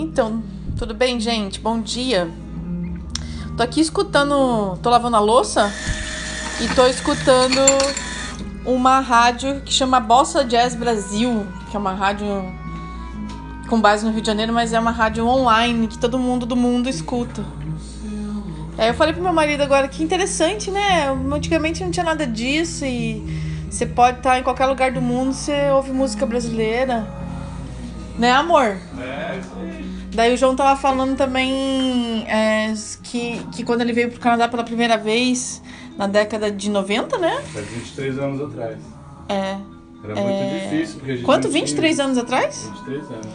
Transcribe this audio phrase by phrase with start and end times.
[0.00, 0.42] Então,
[0.78, 1.60] tudo bem, gente?
[1.60, 2.26] Bom dia.
[3.54, 4.78] Tô aqui escutando.
[4.82, 5.70] Tô lavando a louça
[6.58, 7.60] e tô escutando
[8.64, 12.26] uma rádio que chama Bossa Jazz Brasil, que é uma rádio
[13.68, 16.56] com base no Rio de Janeiro, mas é uma rádio online que todo mundo do
[16.56, 17.44] mundo escuta.
[18.78, 21.10] É, eu falei pro meu marido agora que interessante, né?
[21.30, 23.22] Antigamente não tinha nada disso e
[23.70, 27.19] você pode estar em qualquer lugar do mundo, você ouve música brasileira.
[28.20, 28.76] Né, amor?
[29.00, 29.90] É, isso aí.
[30.12, 32.72] Daí o João tava falando também é,
[33.02, 35.62] que, que quando ele veio pro Canadá pela primeira vez,
[35.96, 37.40] na década de 90, né?
[37.52, 38.76] Faz 23 anos atrás.
[39.28, 39.56] É.
[40.04, 40.68] Era muito É.
[40.70, 41.44] difícil, porque a gente Quanto?
[41.44, 42.70] não tinha- 23 anos atrás?
[42.86, 43.26] 23 anos.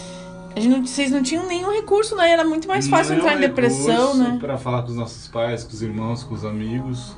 [0.55, 2.29] A gente não- vocês não tinham nenhum recurso, né?
[2.31, 4.37] Era muito mais fácil Nenhum entrar em depressão, né?
[4.39, 7.15] Pra falar com os nossos pais, com os irmãos, com os amigos,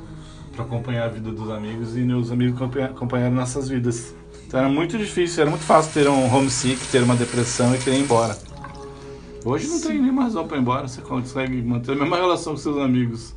[0.53, 4.15] pra acompanhar a vida dos amigos e os amigos acompanha- acompanharam nossas vidas.
[4.47, 7.97] Então era muito difícil, era muito fácil ter um homesick, ter uma depressão e querer
[7.97, 8.37] ir embora.
[9.43, 12.59] Hoje não tem nenhuma razão pra ir embora, você consegue manter a mesma relação com
[12.59, 13.35] seus amigos.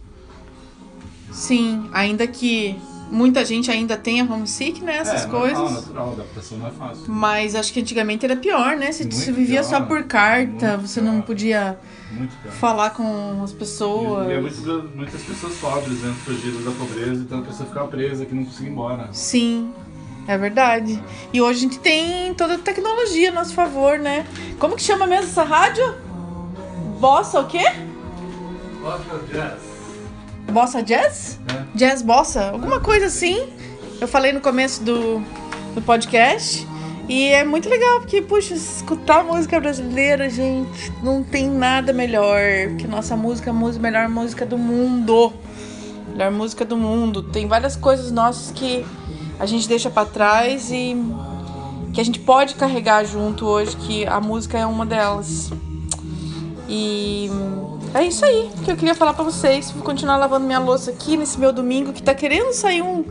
[1.33, 2.77] Sim, ainda que
[3.11, 4.99] muita gente ainda tenha homesick, né?
[4.99, 5.59] Essas é, coisas.
[5.59, 7.05] Normal, natural, adaptação não é fácil.
[7.09, 8.93] Mas acho que antigamente era pior, né?
[8.93, 11.23] Você, você vivia pior, só por carta, você não pior.
[11.25, 11.79] podia
[12.13, 12.53] Muito pior.
[12.53, 14.29] falar com as pessoas.
[14.29, 16.15] E, e é muito, muitas pessoas pobres, né?
[16.25, 19.09] Fugidas da pobreza, então a pessoa fica presa que não consegue ir embora.
[19.13, 19.73] Sim,
[20.31, 21.03] é verdade.
[21.33, 24.25] E hoje a gente tem toda a tecnologia a nosso favor, né?
[24.59, 25.95] Como que chama mesmo essa rádio?
[27.01, 27.65] Bossa o quê?
[30.53, 31.41] Bossa Jazz?
[31.49, 31.77] É.
[31.77, 32.51] Jazz Bossa?
[32.51, 33.49] Alguma coisa assim.
[34.01, 35.21] Eu falei no começo do,
[35.75, 36.67] do podcast.
[37.09, 42.41] E é muito legal, porque, puxa, escutar música brasileira, gente, não tem nada melhor.
[42.69, 45.33] Porque nossa música é a música- melhor música do mundo.
[46.13, 47.23] Melhor música do mundo.
[47.25, 48.87] Tem várias coisas nossas que
[49.41, 50.95] a gente deixa pra trás e
[51.95, 55.51] que a gente pode carregar junto hoje, que a música é uma delas.
[56.69, 57.29] E
[57.95, 59.71] é isso aí que eu queria falar pra vocês.
[59.71, 63.03] Vou continuar lavando minha louça aqui nesse meu domingo que tá querendo sair um,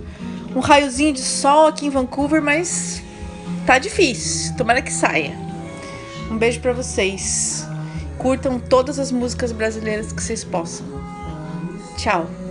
[0.55, 3.01] um raiozinho de sol aqui em Vancouver, mas
[3.65, 4.55] tá difícil.
[4.55, 5.35] Tomara que saia.
[6.29, 7.67] Um beijo pra vocês.
[8.19, 10.85] Curtam todas as músicas brasileiras que vocês possam.
[11.97, 12.48] Tchau.